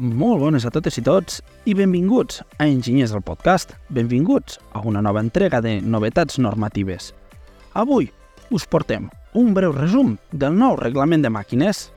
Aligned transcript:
Molt 0.00 0.40
bones 0.40 0.64
a 0.64 0.70
totes 0.72 0.96
i 0.96 1.02
tots 1.04 1.42
i 1.68 1.74
benvinguts 1.76 2.38
a 2.56 2.64
Enginyers 2.64 3.10
del 3.12 3.20
Podcast. 3.20 3.74
Benvinguts 3.92 4.56
a 4.72 4.80
una 4.88 5.02
nova 5.04 5.20
entrega 5.20 5.58
de 5.60 5.74
novetats 5.84 6.38
normatives. 6.40 7.10
Avui 7.76 8.08
us 8.48 8.64
portem 8.64 9.10
un 9.36 9.52
breu 9.52 9.74
resum 9.76 10.14
del 10.32 10.56
nou 10.56 10.78
reglament 10.80 11.20
de 11.20 11.28
màquines. 11.28 11.90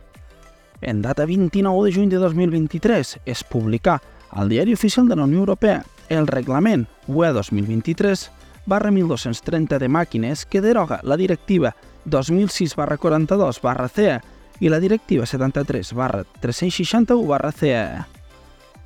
En 0.82 1.00
data 1.00 1.24
29 1.24 1.86
de 1.86 1.96
juny 1.96 2.12
de 2.12 2.20
2023 2.20 3.22
es 3.24 3.46
publicà 3.48 4.02
al 4.32 4.52
Diari 4.52 4.76
Oficial 4.76 5.08
de 5.08 5.16
la 5.16 5.24
Unió 5.24 5.40
Europea 5.40 5.86
el 6.10 6.28
reglament 6.28 6.90
UE 7.08 7.32
2023 7.32 8.30
barra 8.66 8.92
1230 8.92 9.80
de 9.80 9.88
màquines 9.88 10.44
que 10.44 10.60
deroga 10.60 11.00
la 11.04 11.16
directiva 11.16 11.72
2006 12.04 12.76
barra 12.76 12.98
42 12.98 13.62
barra 13.64 13.88
CE 13.88 14.20
i 14.60 14.70
la 14.70 14.80
directiva 14.80 15.26
73 15.26 15.94
barra 15.94 16.24
361 16.42 17.28
barra 17.28 17.52
CE. 17.52 18.04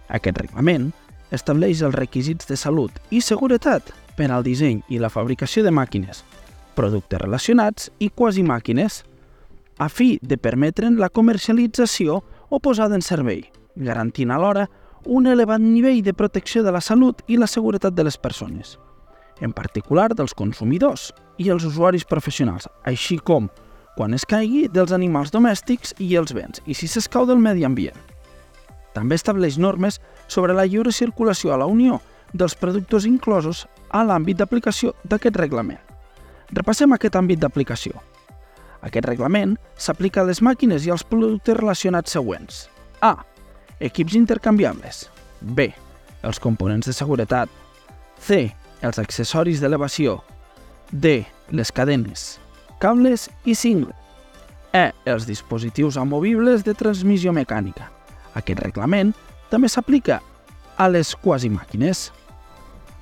Aquest 0.07 0.37
reglament 0.39 0.91
estableix 1.31 1.81
els 1.83 1.95
requisits 1.95 2.47
de 2.47 2.55
salut 2.55 2.91
i 3.11 3.21
seguretat 3.21 3.91
per 4.17 4.31
al 4.31 4.45
disseny 4.45 4.81
i 4.89 4.99
la 4.99 5.11
fabricació 5.11 5.63
de 5.65 5.73
màquines, 5.75 6.23
productes 6.75 7.21
relacionats 7.21 7.91
i 7.99 8.09
quasi 8.09 8.43
màquines, 8.43 9.03
a 9.77 9.89
fi 9.89 10.17
de 10.21 10.39
permetre'n 10.41 10.97
la 10.97 11.11
comercialització 11.13 12.21
o 12.49 12.59
posada 12.59 12.95
en 12.97 13.03
servei, 13.05 13.43
garantint 13.75 14.31
alhora 14.31 14.65
un 15.05 15.27
elevat 15.27 15.61
nivell 15.61 16.01
de 16.03 16.13
protecció 16.13 16.63
de 16.63 16.73
la 16.73 16.81
salut 16.81 17.21
i 17.27 17.37
la 17.37 17.47
seguretat 17.47 17.93
de 17.93 18.03
les 18.07 18.17
persones, 18.17 18.77
en 19.39 19.53
particular 19.53 20.09
dels 20.15 20.33
consumidors 20.33 21.11
i 21.37 21.51
els 21.53 21.63
usuaris 21.67 22.05
professionals, 22.05 22.67
així 22.83 23.19
com, 23.19 23.51
quan 23.97 24.13
es 24.13 24.27
caigui, 24.29 24.67
dels 24.69 24.93
animals 24.93 25.33
domèstics 25.33 25.95
i 25.97 26.11
els 26.19 26.35
béns, 26.37 26.61
i 26.69 26.77
si 26.77 26.87
s'escau 26.87 27.25
del 27.25 27.41
medi 27.41 27.65
ambient. 27.65 27.97
També 28.93 29.17
estableix 29.17 29.57
normes 29.57 29.97
sobre 30.29 30.53
la 30.53 30.67
lliure 30.69 30.93
circulació 30.93 31.53
a 31.53 31.57
la 31.57 31.65
Unió 31.69 31.97
dels 32.33 32.55
productes 32.59 33.07
inclosos 33.09 33.65
a 33.89 34.03
l'àmbit 34.05 34.37
d'aplicació 34.37 34.93
d'aquest 35.03 35.37
reglament. 35.41 35.81
Repassem 36.53 36.93
aquest 36.93 37.17
àmbit 37.17 37.41
d'aplicació. 37.41 37.97
Aquest 38.85 39.07
reglament 39.09 39.57
s'aplica 39.75 40.21
a 40.21 40.27
les 40.29 40.43
màquines 40.45 40.85
i 40.85 40.93
als 40.93 41.03
productes 41.03 41.57
relacionats 41.57 42.13
següents. 42.13 42.67
A. 43.01 43.15
Equips 43.79 44.15
intercanviables. 44.15 45.07
B. 45.41 45.71
Els 46.21 46.39
components 46.39 46.87
de 46.87 46.93
seguretat. 46.93 47.49
C. 48.21 48.51
Els 48.81 48.99
accessoris 49.01 49.61
d'elevació. 49.61 50.21
D. 50.91 51.23
Les 51.49 51.71
cadenes. 51.71 52.37
Cables 52.79 53.29
i 53.45 53.55
cingle. 53.55 53.93
E. 54.73 54.91
Els 55.09 55.25
dispositius 55.25 55.97
amovibles 55.97 56.61
de 56.61 56.75
transmissió 56.77 57.33
mecànica. 57.33 57.87
Aquest 58.37 58.61
reglament 58.61 59.15
també 59.49 59.69
s'aplica 59.71 60.19
a 60.77 60.87
les 60.91 61.15
quasi 61.17 61.49
màquines. 61.49 62.11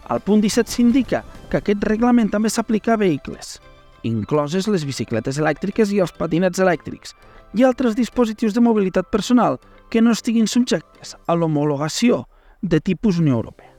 Al 0.08 0.22
punt 0.24 0.40
17 0.46 0.72
s'indica 0.72 1.26
que 1.52 1.60
aquest 1.60 1.84
reglament 1.84 2.32
també 2.32 2.50
s'aplica 2.54 2.94
a 2.94 3.02
vehicles, 3.02 3.60
incloses 4.08 4.70
les 4.72 4.86
bicicletes 4.88 5.42
elèctriques 5.42 5.92
i 5.92 6.00
els 6.00 6.16
patinets 6.16 6.62
elèctrics, 6.64 7.12
i 7.56 7.68
altres 7.68 8.00
dispositius 8.00 8.56
de 8.56 8.64
mobilitat 8.64 9.12
personal 9.12 9.60
que 9.92 10.00
no 10.02 10.16
estiguin 10.16 10.48
subjectes 10.48 11.18
a 11.28 11.36
l'homologació 11.36 12.24
de 12.62 12.80
tipus 12.80 13.20
Unió 13.20 13.42
Europea. 13.42 13.74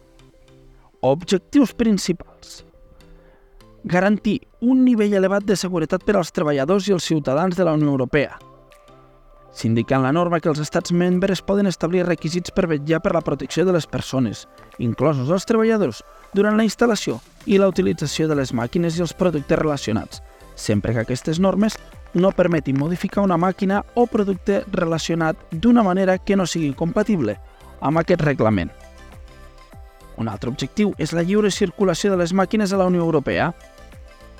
Objectius 1.00 1.72
principals. 1.72 2.66
Garantir 3.86 4.48
un 4.60 4.80
nivell 4.82 5.12
elevat 5.14 5.44
de 5.46 5.54
seguretat 5.54 6.02
per 6.02 6.16
als 6.18 6.32
treballadors 6.34 6.88
i 6.88 6.94
els 6.96 7.04
ciutadans 7.06 7.54
de 7.54 7.62
la 7.62 7.76
Unió 7.76 7.92
Europea. 7.92 8.32
S'indica 9.54 9.94
en 9.94 10.02
la 10.02 10.10
norma 10.10 10.41
que 10.42 10.48
els 10.50 10.58
estats 10.58 10.91
membres 10.91 11.38
poden 11.38 11.70
establir 11.70 12.02
requisits 12.02 12.50
per 12.50 12.66
vetllar 12.66 12.98
per 13.04 13.12
la 13.14 13.22
protecció 13.22 13.62
de 13.64 13.76
les 13.76 13.86
persones, 13.86 14.48
inclosos 14.82 15.30
els 15.30 15.46
treballadors, 15.46 16.00
durant 16.34 16.58
la 16.58 16.66
instal·lació 16.66 17.20
i 17.46 17.60
la 17.62 17.69
utilització 17.70 18.26
de 18.26 18.34
les 18.41 18.50
màquines 18.50 18.98
i 18.98 19.04
els 19.06 19.14
productes 19.14 19.60
relacionats, 19.60 20.19
sempre 20.56 20.92
que 20.92 21.04
aquestes 21.06 21.38
normes 21.38 21.78
no 22.12 22.34
permetin 22.34 22.80
modificar 22.82 23.22
una 23.22 23.38
màquina 23.38 23.84
o 23.94 24.08
producte 24.10 24.64
relacionat 24.72 25.46
d'una 25.52 25.86
manera 25.86 26.19
que 26.19 26.34
no 26.34 26.48
sigui 26.50 26.75
compatible 26.75 27.38
amb 27.78 28.02
aquest 28.02 28.26
reglament. 28.26 28.75
Un 30.19 30.26
altre 30.26 30.50
objectiu 30.50 30.91
és 30.98 31.14
la 31.14 31.22
lliure 31.22 31.54
circulació 31.54 32.10
de 32.10 32.19
les 32.19 32.34
màquines 32.34 32.72
a 32.72 32.82
la 32.82 32.91
Unió 32.91 33.04
Europea. 33.04 33.52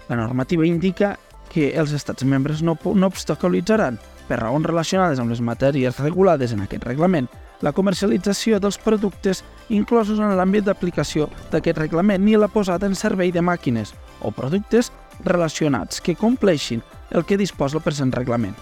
La 0.08 0.16
normativa 0.16 0.66
indica 0.66 1.16
que 1.52 1.72
els 1.78 1.92
estats 1.92 2.24
membres 2.24 2.62
no, 2.62 2.76
no 2.94 3.08
obstaculitzaran, 3.08 3.98
per 4.28 4.40
raons 4.40 4.66
relacionades 4.66 5.20
amb 5.22 5.30
les 5.30 5.40
matèries 5.40 5.98
regulades 6.02 6.52
en 6.52 6.64
aquest 6.64 6.84
reglament, 6.86 7.28
la 7.64 7.72
comercialització 7.72 8.58
dels 8.60 8.76
productes 8.82 9.42
inclosos 9.72 10.20
en 10.20 10.34
l'àmbit 10.36 10.66
d'aplicació 10.66 11.30
d'aquest 11.52 11.78
reglament 11.78 12.24
ni 12.24 12.36
la 12.36 12.50
posada 12.52 12.86
en 12.86 12.94
servei 12.98 13.32
de 13.32 13.40
màquines 13.40 13.94
o 14.20 14.32
productes 14.34 14.92
relacionats 15.24 16.02
que 16.02 16.16
compleixin 16.18 16.82
el 17.10 17.24
que 17.24 17.38
disposa 17.40 17.78
el 17.78 17.84
present 17.84 18.12
reglament. 18.12 18.56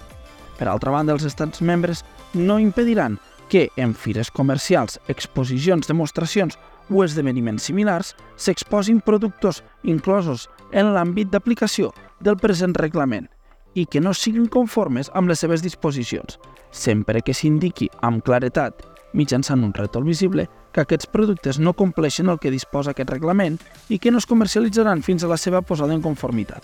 Per 0.58 0.68
altra 0.70 0.92
banda, 0.94 1.12
els 1.12 1.24
estats 1.26 1.62
membres 1.62 2.04
no 2.34 2.60
impediran 2.62 3.18
que 3.50 3.68
en 3.76 3.94
fires 3.94 4.30
comercials, 4.30 5.00
exposicions, 5.08 5.88
demostracions 5.90 6.58
o 6.90 7.02
esdeveniments 7.04 7.66
similars 7.66 8.14
s'exposin 8.36 9.00
productors 9.00 9.62
inclosos 9.82 10.48
en 10.74 10.90
l'àmbit 10.92 11.30
d'aplicació 11.30 11.92
del 12.20 12.36
present 12.42 12.74
reglament 12.76 13.30
i 13.74 13.86
que 13.86 14.02
no 14.02 14.12
siguin 14.14 14.50
conformes 14.50 15.10
amb 15.14 15.30
les 15.30 15.40
seves 15.42 15.62
disposicions, 15.62 16.38
sempre 16.70 17.22
que 17.22 17.34
s'indiqui 17.34 17.88
amb 18.02 18.22
claretat, 18.26 18.82
mitjançant 19.14 19.62
un 19.62 19.72
rètol 19.74 20.04
visible, 20.06 20.48
que 20.74 20.82
aquests 20.82 21.06
productes 21.10 21.60
no 21.62 21.74
compleixen 21.78 22.28
el 22.30 22.40
que 22.42 22.50
disposa 22.50 22.92
aquest 22.92 23.10
reglament 23.14 23.60
i 23.88 24.00
que 24.02 24.10
no 24.10 24.18
es 24.18 24.26
comercialitzaran 24.26 25.02
fins 25.06 25.22
a 25.22 25.30
la 25.30 25.38
seva 25.38 25.62
posada 25.62 25.94
en 25.94 26.02
conformitat. 26.02 26.62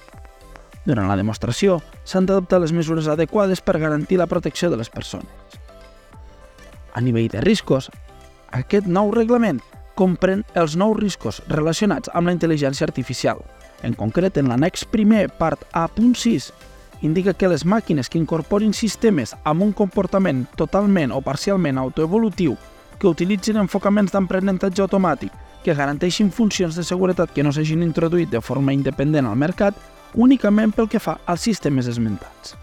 Durant 0.85 1.07
la 1.07 1.19
demostració, 1.19 1.79
s'han 2.05 2.27
d'adoptar 2.27 2.61
les 2.63 2.73
mesures 2.75 3.07
adequades 3.07 3.61
per 3.63 3.79
garantir 3.79 4.19
la 4.19 4.27
protecció 4.27 4.71
de 4.71 4.81
les 4.81 4.91
persones. 4.91 5.29
A 6.95 7.01
nivell 7.01 7.29
de 7.31 7.43
riscos, 7.45 7.91
aquest 8.51 8.89
nou 8.91 9.13
reglament 9.15 9.61
comprèn 10.01 10.47
els 10.57 10.79
nous 10.81 10.97
riscos 10.97 11.43
relacionats 11.53 12.11
amb 12.17 12.31
la 12.31 12.35
intel·ligència 12.35 12.89
artificial. 12.89 13.45
En 13.85 13.93
concret, 13.97 14.39
en 14.41 14.49
l'annex 14.49 14.87
primer, 14.89 15.27
part 15.37 15.63
A.6, 15.77 16.51
indica 17.03 17.35
que 17.35 17.49
les 17.49 17.65
màquines 17.65 18.09
que 18.09 18.21
incorporin 18.21 18.73
sistemes 18.77 19.35
amb 19.45 19.65
un 19.65 19.73
comportament 19.73 20.47
totalment 20.57 21.13
o 21.13 21.21
parcialment 21.25 21.81
autoevolutiu 21.81 22.57
que 23.01 23.09
utilitzin 23.09 23.61
enfocaments 23.61 24.13
d'aprenentatge 24.13 24.85
automàtic 24.85 25.33
que 25.65 25.77
garanteixin 25.77 26.33
funcions 26.33 26.77
de 26.77 26.85
seguretat 26.85 27.33
que 27.33 27.45
no 27.45 27.53
s'hagin 27.53 27.85
introduït 27.85 28.31
de 28.33 28.41
forma 28.41 28.73
independent 28.77 29.29
al 29.29 29.37
mercat 29.37 29.77
únicament 30.15 30.73
pel 30.77 30.89
que 30.89 31.01
fa 31.01 31.19
als 31.27 31.45
sistemes 31.49 31.89
esmentats. 31.89 32.57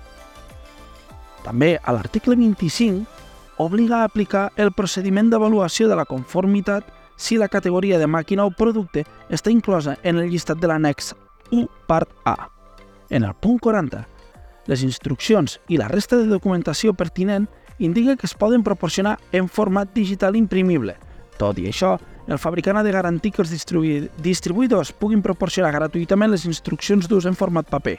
També, 1.46 1.78
a 1.82 1.94
l'article 1.96 2.36
25, 2.36 3.06
obliga 3.64 4.02
a 4.02 4.10
aplicar 4.10 4.52
el 4.58 4.74
procediment 4.76 5.30
d'avaluació 5.32 5.88
de 5.88 5.96
la 5.98 6.06
conformitat 6.06 6.97
si 7.18 7.38
la 7.38 7.50
categoria 7.50 8.00
de 8.00 8.08
màquina 8.08 8.46
o 8.46 8.54
producte 8.54 9.04
està 9.30 9.52
inclosa 9.52 9.98
en 10.04 10.22
el 10.22 10.30
llistat 10.32 10.62
de 10.62 10.70
l'annex 10.70 11.16
1 11.52 11.66
part 11.90 12.14
A. 12.24 12.52
En 13.10 13.26
el 13.26 13.34
punt 13.34 13.60
40, 13.60 14.06
les 14.68 14.84
instruccions 14.84 15.60
i 15.68 15.78
la 15.80 15.88
resta 15.88 16.16
de 16.16 16.28
documentació 16.30 16.94
pertinent 16.94 17.48
indica 17.80 18.16
que 18.16 18.28
es 18.28 18.36
poden 18.36 18.64
proporcionar 18.64 19.18
en 19.32 19.50
format 19.50 19.90
digital 19.94 20.36
imprimible. 20.36 20.96
Tot 21.38 21.58
i 21.62 21.68
això, 21.70 21.96
el 22.28 22.40
fabricant 22.42 22.78
ha 22.78 22.84
de 22.84 22.92
garantir 22.92 23.32
que 23.32 23.44
els 23.44 23.54
distribuïdors 23.54 24.92
puguin 24.98 25.22
proporcionar 25.22 25.72
gratuïtament 25.72 26.34
les 26.34 26.46
instruccions 26.46 27.08
d'ús 27.08 27.26
en 27.30 27.38
format 27.38 27.70
paper. 27.70 27.98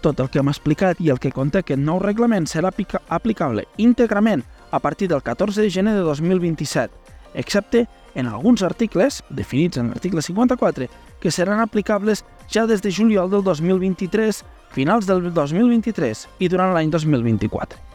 Tot 0.00 0.20
el 0.20 0.30
que 0.32 0.40
hem 0.40 0.48
explicat 0.48 1.00
i 1.00 1.10
el 1.12 1.20
que 1.20 1.32
conté 1.32 1.60
aquest 1.60 1.80
nou 1.80 2.00
reglament 2.00 2.46
serà 2.48 2.72
aplicable 3.08 3.66
íntegrament 3.76 4.42
a 4.70 4.80
partir 4.80 5.08
del 5.08 5.22
14 5.22 5.60
de 5.60 5.70
gener 5.70 5.94
de 5.94 6.04
2027, 6.06 6.92
excepte 7.34 7.86
en 8.14 8.26
alguns 8.26 8.62
articles, 8.62 9.22
definits 9.30 9.78
en 9.78 9.90
l'article 9.90 10.22
54, 10.22 10.88
que 11.20 11.30
seran 11.30 11.60
aplicables 11.60 12.24
ja 12.50 12.66
des 12.66 12.82
de 12.82 12.92
juliol 12.92 13.30
del 13.30 13.44
2023, 13.44 14.42
finals 14.74 15.06
del 15.06 15.32
2023 15.34 16.26
i 16.40 16.48
durant 16.48 16.74
l'any 16.74 16.90
2024. 16.90 17.89